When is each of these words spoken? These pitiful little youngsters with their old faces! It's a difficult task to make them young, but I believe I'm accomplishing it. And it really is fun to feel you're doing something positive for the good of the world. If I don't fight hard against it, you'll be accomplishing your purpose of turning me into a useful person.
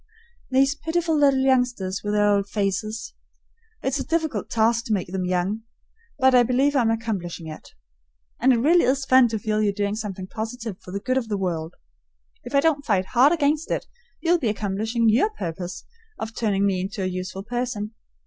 These 0.49 0.73
pitiful 0.73 1.15
little 1.15 1.41
youngsters 1.43 2.01
with 2.03 2.15
their 2.15 2.27
old 2.27 2.49
faces! 2.49 3.13
It's 3.83 3.99
a 3.99 4.03
difficult 4.03 4.49
task 4.49 4.85
to 4.85 4.93
make 4.93 5.09
them 5.09 5.25
young, 5.27 5.61
but 6.17 6.33
I 6.33 6.41
believe 6.41 6.75
I'm 6.75 6.89
accomplishing 6.89 7.45
it. 7.45 7.75
And 8.39 8.51
it 8.51 8.57
really 8.57 8.83
is 8.85 9.05
fun 9.05 9.27
to 9.27 9.37
feel 9.37 9.61
you're 9.61 9.71
doing 9.71 9.93
something 9.95 10.25
positive 10.25 10.79
for 10.81 10.89
the 10.89 10.99
good 11.01 11.19
of 11.19 11.27
the 11.27 11.37
world. 11.37 11.75
If 12.43 12.55
I 12.55 12.61
don't 12.61 12.83
fight 12.83 13.05
hard 13.13 13.31
against 13.31 13.69
it, 13.69 13.85
you'll 14.21 14.39
be 14.39 14.49
accomplishing 14.49 15.07
your 15.07 15.29
purpose 15.29 15.85
of 16.17 16.33
turning 16.35 16.65
me 16.65 16.81
into 16.81 17.03
a 17.03 17.05
useful 17.05 17.43
person. 17.43 17.93